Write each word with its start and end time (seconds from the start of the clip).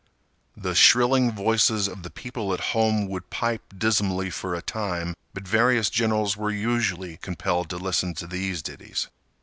The 0.57 0.73
shrilling 0.73 1.31
voices 1.31 1.87
of 1.87 2.01
the 2.01 2.09
people 2.09 2.55
at 2.55 2.59
home 2.73 3.07
would 3.09 3.29
pipe 3.29 3.61
dismally 3.77 4.31
for 4.31 4.55
a 4.55 4.61
time, 4.63 5.15
but 5.31 5.47
various 5.47 5.91
generals 5.91 6.35
were 6.35 6.49
usually 6.49 7.17
compelled 7.17 7.69
to 7.69 7.77
listen 7.77 8.15
to 8.15 8.25
these 8.25 8.63
ditties. 8.63 9.09